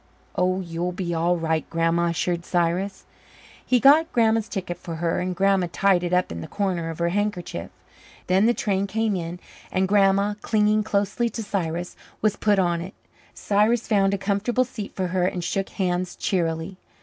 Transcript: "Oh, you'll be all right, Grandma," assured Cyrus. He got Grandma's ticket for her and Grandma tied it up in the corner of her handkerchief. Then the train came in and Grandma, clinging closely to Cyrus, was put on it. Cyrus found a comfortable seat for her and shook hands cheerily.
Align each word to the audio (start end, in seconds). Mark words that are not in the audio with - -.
"Oh, 0.35 0.61
you'll 0.61 0.93
be 0.93 1.13
all 1.13 1.37
right, 1.37 1.63
Grandma," 1.69 2.07
assured 2.07 2.43
Cyrus. 2.43 3.05
He 3.63 3.79
got 3.79 4.11
Grandma's 4.11 4.49
ticket 4.49 4.79
for 4.79 4.95
her 4.95 5.19
and 5.19 5.35
Grandma 5.35 5.67
tied 5.71 6.03
it 6.03 6.11
up 6.11 6.31
in 6.31 6.41
the 6.41 6.47
corner 6.47 6.89
of 6.89 6.97
her 6.97 7.09
handkerchief. 7.09 7.69
Then 8.25 8.47
the 8.47 8.53
train 8.55 8.87
came 8.87 9.15
in 9.15 9.39
and 9.71 9.87
Grandma, 9.87 10.33
clinging 10.41 10.81
closely 10.81 11.29
to 11.29 11.43
Cyrus, 11.43 11.95
was 12.19 12.35
put 12.35 12.57
on 12.57 12.81
it. 12.81 12.95
Cyrus 13.35 13.87
found 13.87 14.15
a 14.15 14.17
comfortable 14.17 14.63
seat 14.65 14.91
for 14.95 15.09
her 15.09 15.27
and 15.27 15.43
shook 15.43 15.69
hands 15.69 16.15
cheerily. 16.15 16.77